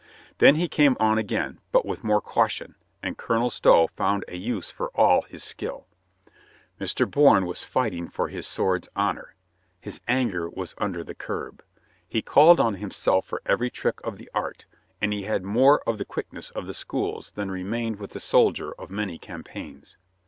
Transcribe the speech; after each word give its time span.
Then 0.39 0.55
he 0.55 0.67
came«on 0.67 1.19
again, 1.19 1.59
but 1.71 1.85
with 1.85 2.03
more 2.03 2.21
caution, 2.21 2.73
and 3.03 3.19
Colonel 3.19 3.51
Stow 3.51 3.85
found 3.95 4.25
a 4.27 4.35
use 4.35 4.71
for 4.71 4.89
all 4.95 5.21
his 5.21 5.43
skill. 5.43 5.85
Mr. 6.79 7.07
Bourne 7.07 7.45
was 7.45 7.63
fighting 7.63 8.07
for 8.07 8.27
his 8.27 8.47
sword's 8.47 8.89
honor. 8.95 9.35
His 9.79 10.01
anger 10.07 10.49
was 10.49 10.73
under 10.79 11.03
the 11.03 11.13
curb. 11.13 11.61
He 12.09 12.23
called 12.23 12.59
on 12.59 12.77
himself 12.77 13.27
for 13.27 13.43
every 13.45 13.69
trick 13.69 14.01
of 14.03 14.17
the 14.17 14.31
art, 14.33 14.65
and 14.99 15.13
he 15.13 15.21
had 15.21 15.43
more 15.45 15.83
of 15.87 15.99
the 15.99 16.03
quickness 16.05 16.49
of 16.49 16.65
the 16.65 16.73
schools 16.73 17.29
than 17.35 17.51
re 17.51 17.61
mained 17.63 17.99
with 17.99 18.13
the 18.13 18.19
soldier 18.19 18.71
of 18.79 18.89
many 18.89 19.19
campaigns. 19.19 19.97